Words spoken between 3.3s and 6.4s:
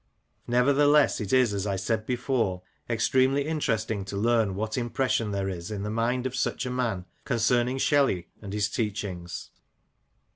interesting to learn what impression there is in the mind of